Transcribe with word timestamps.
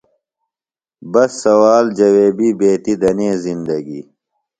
بس 1.11 1.31
سوال 1.45 1.85
جویبیۡ 1.97 2.55
بیتیۡ 2.59 2.99
دنے 3.01 3.29
زندگی۔ 3.45 4.01